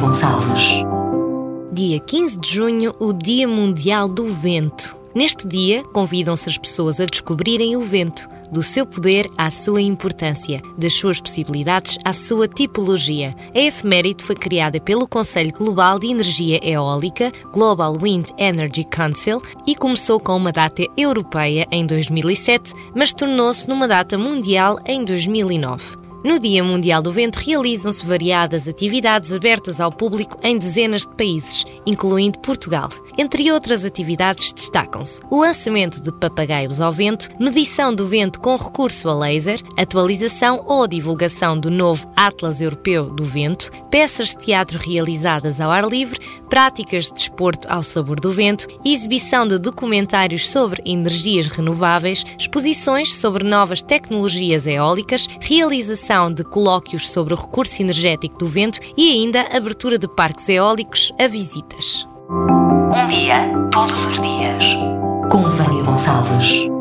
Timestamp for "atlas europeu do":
42.16-43.24